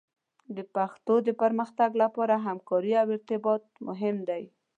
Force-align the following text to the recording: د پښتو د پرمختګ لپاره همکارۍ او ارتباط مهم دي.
د 0.55 0.57
پښتو 0.75 1.13
د 1.27 1.29
پرمختګ 1.41 1.89
لپاره 2.03 2.35
همکارۍ 2.47 2.93
او 3.01 3.07
ارتباط 3.15 3.63
مهم 3.87 4.15
دي. 4.29 4.43